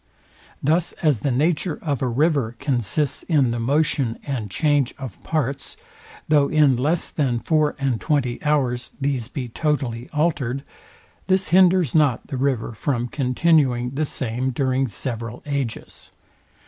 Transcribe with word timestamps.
Thus 0.63 0.93
as 1.03 1.19
the 1.19 1.29
nature 1.29 1.77
of 1.83 2.01
a 2.01 2.07
river 2.07 2.55
consists 2.57 3.21
in 3.21 3.51
the 3.51 3.59
motion 3.59 4.17
and 4.25 4.49
change 4.49 4.95
of 4.97 5.21
parts; 5.21 5.77
though 6.27 6.47
in 6.47 6.75
less 6.75 7.11
than 7.11 7.37
four 7.37 7.75
and 7.77 8.01
twenty 8.01 8.43
hours 8.43 8.93
these 8.99 9.27
be 9.27 9.47
totally 9.47 10.09
altered; 10.11 10.63
this 11.27 11.49
hinders 11.49 11.93
not 11.93 12.25
the 12.25 12.37
river 12.37 12.71
from 12.71 13.09
continuing 13.09 13.91
the 13.91 14.07
same 14.07 14.49
during 14.49 14.87
several 14.87 15.43
ages. 15.45 16.11